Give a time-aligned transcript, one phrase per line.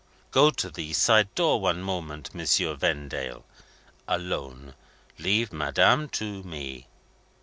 [0.31, 3.45] "Go to the side door, one moment, Monsieur Vendale.
[4.07, 4.73] Alone.
[5.19, 6.87] Leave Madame to me."